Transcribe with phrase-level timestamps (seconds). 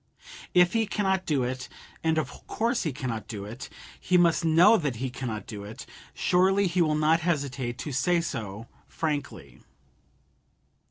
[0.55, 1.69] If he cannot do it
[2.03, 5.63] and of course he cannot do it, and he must know that he cannot do
[5.63, 5.85] it
[6.15, 9.61] surely he will not hesitate to say so frankly.